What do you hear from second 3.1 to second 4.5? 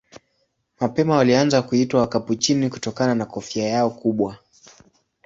na kofia yao kubwa.